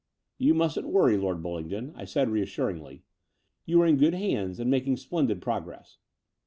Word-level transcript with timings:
"You 0.39 0.55
mustn't 0.55 0.87
worry. 0.87 1.15
Lord 1.15 1.43
Bullingdon," 1.43 1.93
I 1.95 2.05
said 2.05 2.31
reassuringly. 2.31 3.03
"You 3.67 3.83
are 3.83 3.85
in 3.85 3.97
good 3.97 4.15
hands 4.15 4.59
and 4.59 4.71
mak 4.71 4.87
ing 4.87 4.97
splendid 4.97 5.43
progress. 5.43 5.99